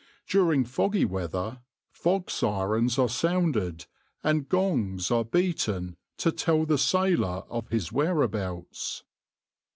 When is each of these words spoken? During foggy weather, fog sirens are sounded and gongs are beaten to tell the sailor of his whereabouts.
During 0.27 0.65
foggy 0.65 1.05
weather, 1.05 1.61
fog 1.91 2.31
sirens 2.31 2.97
are 2.97 3.07
sounded 3.07 3.85
and 4.23 4.49
gongs 4.49 5.11
are 5.11 5.23
beaten 5.23 5.95
to 6.17 6.31
tell 6.31 6.65
the 6.65 6.79
sailor 6.79 7.43
of 7.51 7.67
his 7.69 7.91
whereabouts. 7.91 9.03